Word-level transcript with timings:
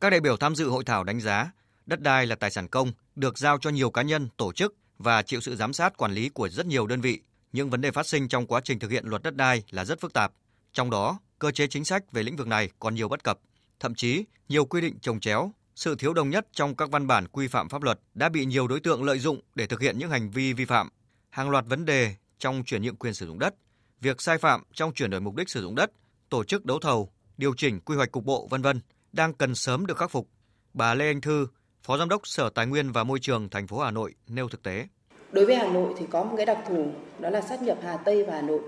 Các 0.00 0.10
đại 0.10 0.20
biểu 0.20 0.36
tham 0.36 0.54
dự 0.54 0.68
hội 0.68 0.84
thảo 0.84 1.04
đánh 1.04 1.20
giá, 1.20 1.52
đất 1.86 2.00
đai 2.00 2.26
là 2.26 2.36
tài 2.36 2.50
sản 2.50 2.68
công, 2.68 2.92
được 3.16 3.38
giao 3.38 3.58
cho 3.58 3.70
nhiều 3.70 3.90
cá 3.90 4.02
nhân, 4.02 4.28
tổ 4.36 4.52
chức 4.52 4.74
và 4.98 5.22
chịu 5.22 5.40
sự 5.40 5.56
giám 5.56 5.72
sát 5.72 5.96
quản 5.96 6.12
lý 6.12 6.28
của 6.28 6.48
rất 6.48 6.66
nhiều 6.66 6.86
đơn 6.86 7.00
vị. 7.00 7.20
Những 7.52 7.70
vấn 7.70 7.80
đề 7.80 7.90
phát 7.90 8.06
sinh 8.06 8.28
trong 8.28 8.46
quá 8.46 8.60
trình 8.64 8.78
thực 8.78 8.90
hiện 8.90 9.06
luật 9.06 9.22
đất 9.22 9.36
đai 9.36 9.62
là 9.70 9.84
rất 9.84 10.00
phức 10.00 10.12
tạp. 10.12 10.32
Trong 10.72 10.90
đó, 10.90 11.18
cơ 11.38 11.50
chế 11.50 11.66
chính 11.66 11.84
sách 11.84 12.12
về 12.12 12.22
lĩnh 12.22 12.36
vực 12.36 12.46
này 12.46 12.70
còn 12.78 12.94
nhiều 12.94 13.08
bất 13.08 13.24
cập, 13.24 13.38
thậm 13.80 13.94
chí 13.94 14.24
nhiều 14.48 14.64
quy 14.64 14.80
định 14.80 14.98
trồng 15.00 15.20
chéo, 15.20 15.52
sự 15.74 15.94
thiếu 15.98 16.14
đồng 16.14 16.30
nhất 16.30 16.46
trong 16.52 16.76
các 16.76 16.90
văn 16.90 17.06
bản 17.06 17.28
quy 17.28 17.48
phạm 17.48 17.68
pháp 17.68 17.82
luật 17.82 18.00
đã 18.14 18.28
bị 18.28 18.44
nhiều 18.44 18.68
đối 18.68 18.80
tượng 18.80 19.04
lợi 19.04 19.18
dụng 19.18 19.40
để 19.54 19.66
thực 19.66 19.80
hiện 19.80 19.98
những 19.98 20.10
hành 20.10 20.30
vi 20.30 20.52
vi 20.52 20.64
phạm. 20.64 20.88
Hàng 21.30 21.50
loạt 21.50 21.64
vấn 21.66 21.84
đề 21.84 22.14
trong 22.38 22.62
chuyển 22.64 22.82
nhượng 22.82 22.96
quyền 22.96 23.14
sử 23.14 23.26
dụng 23.26 23.38
đất, 23.38 23.54
việc 24.00 24.20
sai 24.20 24.38
phạm 24.38 24.62
trong 24.72 24.92
chuyển 24.92 25.10
đổi 25.10 25.20
mục 25.20 25.36
đích 25.36 25.50
sử 25.50 25.62
dụng 25.62 25.74
đất, 25.74 25.90
tổ 26.28 26.44
chức 26.44 26.64
đấu 26.64 26.78
thầu, 26.78 27.12
điều 27.36 27.54
chỉnh 27.56 27.80
quy 27.80 27.96
hoạch 27.96 28.12
cục 28.12 28.24
bộ 28.24 28.46
vân 28.50 28.62
vân 28.62 28.80
đang 29.12 29.32
cần 29.32 29.54
sớm 29.54 29.86
được 29.86 29.98
khắc 29.98 30.10
phục. 30.10 30.28
Bà 30.74 30.94
Lê 30.94 31.06
Anh 31.06 31.20
Thư, 31.20 31.46
Phó 31.82 31.96
Giám 31.96 32.08
đốc 32.08 32.26
Sở 32.26 32.50
Tài 32.50 32.66
nguyên 32.66 32.92
và 32.92 33.04
Môi 33.04 33.18
trường 33.20 33.48
thành 33.48 33.66
phố 33.66 33.78
Hà 33.78 33.90
Nội 33.90 34.14
nêu 34.28 34.48
thực 34.48 34.62
tế. 34.62 34.86
Đối 35.32 35.46
với 35.46 35.56
Hà 35.56 35.72
Nội 35.72 35.94
thì 35.98 36.06
có 36.10 36.24
một 36.24 36.34
cái 36.36 36.46
đặc 36.46 36.58
thù 36.68 36.86
đó 37.18 37.30
là 37.30 37.40
sát 37.40 37.62
nhập 37.62 37.78
Hà 37.82 37.96
Tây 37.96 38.24
và 38.24 38.34
Hà 38.34 38.42
Nội. 38.42 38.60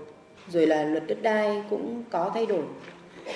Rồi 0.49 0.67
là 0.67 0.83
luật 0.83 1.03
đất 1.07 1.21
đai 1.21 1.63
cũng 1.69 2.03
có 2.11 2.31
thay 2.33 2.45
đổi. 2.45 2.63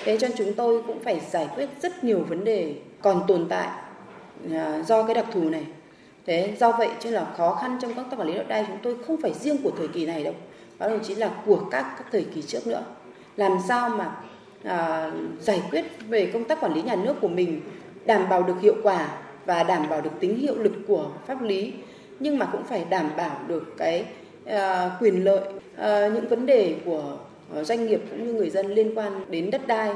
Thế 0.04 0.18
cho 0.20 0.28
chúng 0.38 0.54
tôi 0.54 0.82
cũng 0.86 1.02
phải 1.04 1.20
giải 1.30 1.48
quyết 1.54 1.68
rất 1.82 2.04
nhiều 2.04 2.24
vấn 2.28 2.44
đề 2.44 2.76
còn 3.02 3.24
tồn 3.28 3.46
tại 3.48 3.68
à, 4.50 4.82
do 4.82 5.06
cái 5.06 5.14
đặc 5.14 5.26
thù 5.32 5.50
này. 5.50 5.66
Thế 6.26 6.56
do 6.60 6.72
vậy 6.72 6.88
cho 7.00 7.10
là 7.10 7.34
khó 7.36 7.54
khăn 7.54 7.78
trong 7.82 7.94
các 7.94 8.06
tác 8.10 8.16
quản 8.16 8.28
lý 8.28 8.34
đất 8.34 8.48
đai 8.48 8.64
chúng 8.68 8.78
tôi 8.82 8.96
không 9.06 9.20
phải 9.22 9.32
riêng 9.34 9.62
của 9.62 9.70
thời 9.78 9.88
kỳ 9.88 10.06
này 10.06 10.24
đâu. 10.24 10.34
Đó 10.78 10.88
đồng 10.88 11.04
chí 11.04 11.14
là 11.14 11.42
của 11.46 11.68
các, 11.70 11.94
các 11.98 12.06
thời 12.12 12.26
kỳ 12.34 12.42
trước 12.42 12.66
nữa. 12.66 12.84
Làm 13.36 13.52
sao 13.68 13.88
mà 13.88 14.16
à, 14.64 15.10
giải 15.40 15.62
quyết 15.70 15.84
về 16.08 16.30
công 16.32 16.44
tác 16.44 16.60
quản 16.60 16.74
lý 16.74 16.82
nhà 16.82 16.96
nước 16.96 17.14
của 17.20 17.28
mình 17.28 17.60
đảm 18.06 18.28
bảo 18.28 18.42
được 18.42 18.60
hiệu 18.62 18.74
quả 18.82 19.18
và 19.46 19.62
đảm 19.62 19.88
bảo 19.88 20.00
được 20.00 20.10
tính 20.20 20.38
hiệu 20.38 20.58
lực 20.58 20.72
của 20.86 21.12
pháp 21.26 21.42
lý 21.42 21.72
nhưng 22.20 22.38
mà 22.38 22.46
cũng 22.52 22.64
phải 22.64 22.84
đảm 22.84 23.10
bảo 23.16 23.40
được 23.48 23.74
cái 23.78 24.04
à, 24.46 24.90
quyền 25.00 25.24
lợi 25.24 25.44
à, 25.76 26.08
những 26.08 26.28
vấn 26.28 26.46
đề 26.46 26.76
của 26.84 27.18
à, 27.54 27.64
doanh 27.64 27.86
nghiệp 27.86 28.00
cũng 28.10 28.26
như 28.26 28.32
người 28.32 28.50
dân 28.50 28.74
liên 28.74 28.98
quan 28.98 29.30
đến 29.30 29.50
đất 29.50 29.66
đai. 29.66 29.94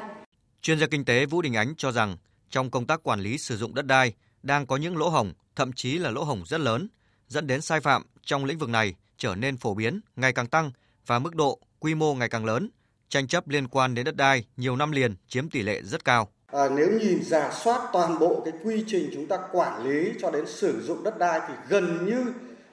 Chuyên 0.63 0.79
gia 0.79 0.87
kinh 0.87 1.05
tế 1.05 1.27
Vũ 1.27 1.43
Đình 1.43 1.57
Ánh 1.57 1.75
cho 1.77 1.93
rằng 1.93 2.17
trong 2.51 2.71
công 2.71 2.87
tác 2.87 3.03
quản 3.03 3.21
lý 3.21 3.39
sử 3.39 3.57
dụng 3.57 3.75
đất 3.75 3.87
đai 3.87 4.13
đang 4.43 4.67
có 4.67 4.77
những 4.77 4.97
lỗ 4.97 5.09
hổng, 5.09 5.33
thậm 5.57 5.73
chí 5.73 5.99
là 5.99 6.11
lỗ 6.11 6.25
hổng 6.25 6.43
rất 6.47 6.61
lớn, 6.61 6.89
dẫn 7.29 7.47
đến 7.47 7.61
sai 7.61 7.81
phạm 7.81 8.03
trong 8.23 8.45
lĩnh 8.45 8.59
vực 8.59 8.69
này 8.69 8.95
trở 9.17 9.35
nên 9.35 9.57
phổ 9.57 9.75
biến, 9.75 10.01
ngày 10.17 10.33
càng 10.33 10.47
tăng 10.47 10.71
và 11.07 11.19
mức 11.19 11.35
độ, 11.35 11.59
quy 11.81 11.95
mô 11.95 12.15
ngày 12.15 12.29
càng 12.29 12.45
lớn. 12.45 12.69
Tranh 13.13 13.27
chấp 13.27 13.49
liên 13.49 13.69
quan 13.69 13.95
đến 13.95 14.05
đất 14.05 14.17
đai 14.17 14.45
nhiều 14.57 14.77
năm 14.77 14.91
liền 14.91 15.15
chiếm 15.29 15.51
tỷ 15.51 15.63
lệ 15.63 15.81
rất 15.83 16.05
cao. 16.05 16.29
À, 16.53 16.69
nếu 16.69 16.91
nhìn 16.91 17.23
giả 17.25 17.51
soát 17.53 17.81
toàn 17.93 18.19
bộ 18.19 18.43
cái 18.45 18.55
quy 18.65 18.85
trình 18.87 19.11
chúng 19.15 19.27
ta 19.27 19.39
quản 19.53 19.87
lý 19.87 20.13
cho 20.21 20.31
đến 20.31 20.47
sử 20.47 20.83
dụng 20.83 21.05
đất 21.05 21.19
đai 21.19 21.41
thì 21.49 21.55
gần 21.69 22.07
như 22.07 22.25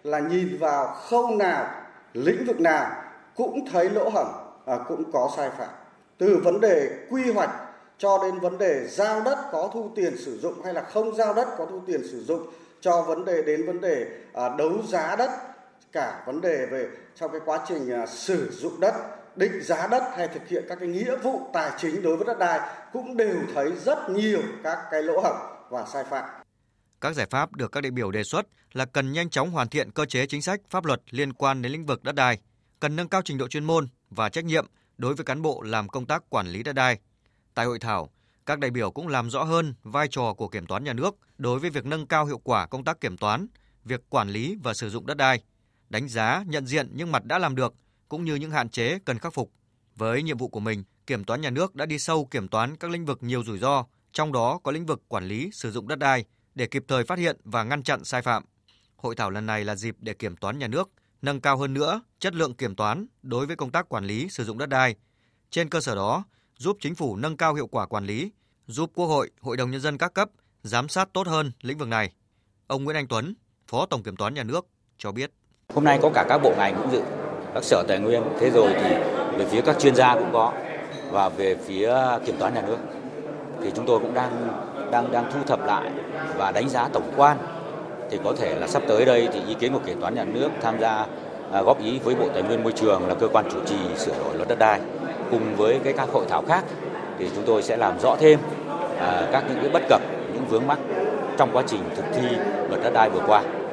là 0.03 0.19
nhìn 0.19 0.57
vào 0.57 0.95
khâu 0.95 1.35
nào, 1.35 1.67
lĩnh 2.13 2.45
vực 2.45 2.59
nào 2.59 2.91
cũng 3.35 3.69
thấy 3.71 3.89
lỗ 3.89 4.09
hổng, 4.09 4.27
à, 4.65 4.77
cũng 4.87 5.11
có 5.11 5.31
sai 5.37 5.49
phạm. 5.57 5.69
Từ 6.17 6.41
vấn 6.43 6.61
đề 6.61 7.07
quy 7.09 7.31
hoạch 7.31 7.51
cho 7.97 8.19
đến 8.23 8.39
vấn 8.39 8.57
đề 8.57 8.87
giao 8.87 9.21
đất 9.21 9.37
có 9.51 9.69
thu 9.73 9.91
tiền 9.95 10.17
sử 10.17 10.39
dụng 10.39 10.63
hay 10.63 10.73
là 10.73 10.81
không 10.81 11.15
giao 11.15 11.33
đất 11.33 11.47
có 11.57 11.65
thu 11.65 11.81
tiền 11.87 12.01
sử 12.11 12.23
dụng 12.23 12.47
cho 12.81 13.01
vấn 13.01 13.25
đề 13.25 13.41
đến 13.41 13.65
vấn 13.65 13.81
đề 13.81 14.05
à, 14.33 14.49
đấu 14.57 14.71
giá 14.87 15.15
đất 15.15 15.29
cả 15.91 16.23
vấn 16.25 16.41
đề 16.41 16.65
về 16.71 16.87
trong 17.15 17.31
cái 17.31 17.41
quá 17.45 17.65
trình 17.67 17.91
à, 17.91 18.05
sử 18.05 18.51
dụng 18.51 18.79
đất 18.79 18.93
định 19.35 19.63
giá 19.63 19.87
đất 19.87 20.03
hay 20.17 20.27
thực 20.27 20.47
hiện 20.47 20.65
các 20.69 20.77
cái 20.79 20.89
nghĩa 20.89 21.15
vụ 21.15 21.49
tài 21.53 21.71
chính 21.77 22.01
đối 22.03 22.17
với 22.17 22.27
đất 22.27 22.39
đai 22.39 22.59
cũng 22.93 23.17
đều 23.17 23.35
thấy 23.53 23.71
rất 23.75 24.09
nhiều 24.09 24.41
các 24.63 24.77
cái 24.91 25.03
lỗ 25.03 25.21
hổng 25.21 25.37
và 25.69 25.85
sai 25.85 26.03
phạm. 26.03 26.29
Các 27.01 27.15
giải 27.15 27.27
pháp 27.29 27.55
được 27.55 27.71
các 27.71 27.81
đại 27.81 27.91
biểu 27.91 28.11
đề 28.11 28.23
xuất 28.23 28.45
là 28.73 28.85
cần 28.85 29.11
nhanh 29.11 29.29
chóng 29.29 29.51
hoàn 29.51 29.69
thiện 29.69 29.91
cơ 29.91 30.05
chế 30.05 30.25
chính 30.25 30.41
sách 30.41 30.61
pháp 30.69 30.85
luật 30.85 31.01
liên 31.09 31.33
quan 31.33 31.61
đến 31.61 31.71
lĩnh 31.71 31.85
vực 31.85 32.03
đất 32.03 32.15
đai, 32.15 32.39
cần 32.79 32.95
nâng 32.95 33.09
cao 33.09 33.21
trình 33.25 33.37
độ 33.37 33.47
chuyên 33.47 33.63
môn 33.63 33.87
và 34.09 34.29
trách 34.29 34.45
nhiệm 34.45 34.65
đối 34.97 35.15
với 35.15 35.25
cán 35.25 35.41
bộ 35.41 35.61
làm 35.61 35.89
công 35.89 36.05
tác 36.05 36.23
quản 36.29 36.47
lý 36.47 36.63
đất 36.63 36.73
đai. 36.73 36.99
Tại 37.53 37.65
hội 37.65 37.79
thảo, 37.79 38.09
các 38.45 38.59
đại 38.59 38.71
biểu 38.71 38.91
cũng 38.91 39.07
làm 39.07 39.29
rõ 39.29 39.43
hơn 39.43 39.73
vai 39.83 40.07
trò 40.07 40.33
của 40.33 40.47
kiểm 40.47 40.65
toán 40.65 40.83
nhà 40.83 40.93
nước 40.93 41.15
đối 41.37 41.59
với 41.59 41.69
việc 41.69 41.85
nâng 41.85 42.07
cao 42.07 42.25
hiệu 42.25 42.37
quả 42.37 42.65
công 42.67 42.83
tác 42.83 43.01
kiểm 43.01 43.17
toán, 43.17 43.47
việc 43.83 44.09
quản 44.09 44.29
lý 44.29 44.57
và 44.63 44.73
sử 44.73 44.89
dụng 44.89 45.05
đất 45.05 45.17
đai, 45.17 45.43
đánh 45.89 46.07
giá, 46.07 46.43
nhận 46.47 46.67
diện 46.67 46.89
những 46.93 47.11
mặt 47.11 47.25
đã 47.25 47.39
làm 47.39 47.55
được 47.55 47.73
cũng 48.09 48.25
như 48.25 48.35
những 48.35 48.51
hạn 48.51 48.69
chế 48.69 48.99
cần 49.05 49.19
khắc 49.19 49.33
phục. 49.33 49.51
Với 49.95 50.23
nhiệm 50.23 50.37
vụ 50.37 50.47
của 50.47 50.59
mình, 50.59 50.83
Kiểm 51.09 51.23
toán 51.23 51.41
nhà 51.41 51.49
nước 51.49 51.75
đã 51.75 51.85
đi 51.85 51.99
sâu 51.99 52.25
kiểm 52.25 52.47
toán 52.47 52.77
các 52.77 52.91
lĩnh 52.91 53.05
vực 53.05 53.23
nhiều 53.23 53.43
rủi 53.43 53.59
ro, 53.59 53.85
trong 54.11 54.31
đó 54.31 54.59
có 54.63 54.71
lĩnh 54.71 54.85
vực 54.85 55.01
quản 55.07 55.27
lý 55.27 55.49
sử 55.53 55.71
dụng 55.71 55.87
đất 55.87 55.99
đai 55.99 56.25
để 56.55 56.65
kịp 56.65 56.83
thời 56.87 57.03
phát 57.03 57.19
hiện 57.19 57.37
và 57.43 57.63
ngăn 57.63 57.83
chặn 57.83 58.03
sai 58.03 58.21
phạm. 58.21 58.43
Hội 58.95 59.15
thảo 59.15 59.29
lần 59.29 59.45
này 59.45 59.65
là 59.65 59.75
dịp 59.75 59.95
để 59.99 60.13
kiểm 60.13 60.35
toán 60.35 60.59
nhà 60.59 60.67
nước 60.67 60.89
nâng 61.21 61.41
cao 61.41 61.57
hơn 61.57 61.73
nữa 61.73 62.01
chất 62.19 62.33
lượng 62.33 62.53
kiểm 62.53 62.75
toán 62.75 63.05
đối 63.21 63.45
với 63.45 63.55
công 63.55 63.71
tác 63.71 63.89
quản 63.89 64.05
lý 64.05 64.27
sử 64.29 64.43
dụng 64.43 64.57
đất 64.57 64.69
đai. 64.69 64.95
Trên 65.49 65.69
cơ 65.69 65.81
sở 65.81 65.95
đó, 65.95 66.23
giúp 66.57 66.77
chính 66.79 66.95
phủ 66.95 67.15
nâng 67.15 67.37
cao 67.37 67.53
hiệu 67.53 67.67
quả 67.67 67.85
quản 67.85 68.05
lý, 68.05 68.31
giúp 68.67 68.91
Quốc 68.93 69.05
hội, 69.05 69.31
Hội 69.41 69.57
đồng 69.57 69.71
nhân 69.71 69.81
dân 69.81 69.97
các 69.97 70.13
cấp 70.13 70.29
giám 70.63 70.89
sát 70.89 71.09
tốt 71.13 71.27
hơn 71.27 71.51
lĩnh 71.61 71.77
vực 71.77 71.87
này. 71.87 72.13
Ông 72.67 72.83
Nguyễn 72.83 72.95
Anh 72.97 73.07
Tuấn, 73.07 73.33
Phó 73.67 73.85
Tổng 73.85 74.03
Kiểm 74.03 74.15
toán 74.15 74.33
Nhà 74.33 74.43
nước 74.43 74.67
cho 74.97 75.11
biết. 75.11 75.31
Hôm 75.75 75.83
nay 75.83 75.99
có 76.01 76.09
cả 76.13 76.25
các 76.29 76.37
bộ 76.37 76.51
ngành 76.57 76.75
cũng 76.75 76.91
dự, 76.91 77.01
các 77.53 77.63
sở 77.63 77.83
tài 77.87 77.99
nguyên, 77.99 78.23
thế 78.39 78.49
rồi 78.49 78.69
thì 78.81 78.95
về 79.37 79.45
phía 79.45 79.61
các 79.61 79.79
chuyên 79.79 79.95
gia 79.95 80.15
cũng 80.15 80.29
có. 80.33 80.51
Và 81.11 81.29
về 81.29 81.55
phía 81.55 81.93
kiểm 82.25 82.35
toán 82.39 82.53
nhà 82.53 82.61
nước. 82.67 82.77
Thì 83.63 83.71
chúng 83.75 83.85
tôi 83.85 83.99
cũng 83.99 84.13
đang 84.13 84.31
đang 84.91 85.11
đang 85.11 85.31
thu 85.33 85.39
thập 85.47 85.65
lại 85.65 85.89
và 86.37 86.51
đánh 86.51 86.69
giá 86.69 86.87
tổng 86.93 87.11
quan. 87.17 87.37
Thì 88.09 88.19
có 88.23 88.33
thể 88.37 88.55
là 88.59 88.67
sắp 88.67 88.83
tới 88.87 89.05
đây 89.05 89.27
thì 89.33 89.41
ý 89.47 89.53
kiến 89.53 89.73
của 89.73 89.79
kiểm 89.85 90.01
toán 90.01 90.15
nhà 90.15 90.23
nước 90.23 90.49
tham 90.61 90.79
gia 90.79 91.05
à, 91.51 91.61
góp 91.61 91.83
ý 91.83 91.99
với 92.03 92.15
Bộ 92.15 92.25
Tài 92.33 92.43
nguyên 92.43 92.63
Môi 92.63 92.71
trường 92.71 93.07
là 93.07 93.13
cơ 93.13 93.27
quan 93.27 93.45
chủ 93.51 93.59
trì 93.65 93.75
sửa 93.97 94.13
đổi 94.23 94.35
luật 94.35 94.47
đất 94.47 94.59
đai 94.59 94.79
cùng 95.31 95.55
với 95.57 95.79
cái 95.83 95.93
các 95.93 96.09
hội 96.11 96.25
thảo 96.29 96.43
khác. 96.47 96.63
Thì 97.19 97.29
chúng 97.35 97.43
tôi 97.45 97.63
sẽ 97.63 97.77
làm 97.77 97.99
rõ 97.99 98.15
thêm 98.19 98.39
à, 98.99 99.27
các 99.31 99.43
những 99.49 99.59
cái 99.61 99.69
bất 99.69 99.81
cập 99.89 100.01
những 100.33 100.45
vướng 100.49 100.67
mắc 100.67 100.79
trong 101.37 101.49
quá 101.53 101.63
trình 101.67 101.81
thực 101.95 102.05
thi 102.13 102.27
luật 102.69 102.83
đất 102.83 102.93
đai 102.93 103.09
vừa 103.09 103.21
qua. 103.27 103.41